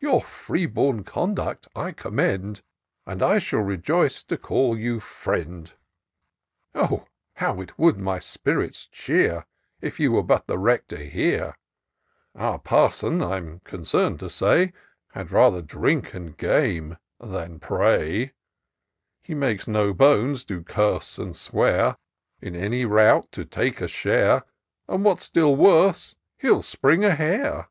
[0.00, 2.62] Your free bom conduct I commend,
[3.04, 5.70] And shall rejoice to call you friend:
[6.74, 7.08] Oh!
[7.34, 9.44] how it would my spirits cheer
[9.82, 11.58] K you were but the Rector here!
[12.34, 14.72] Our Parson, I'm concem'd to say.
[15.10, 18.32] Had rather drink and game— than pray:
[19.20, 21.98] He makes no bones to curse and swear.
[22.40, 24.44] In any rout to take a share,
[24.88, 27.68] And what's still worse, he'll springe a hare.